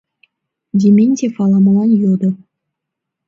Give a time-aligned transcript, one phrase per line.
[0.79, 2.29] —Дементьев ала-молан йодо.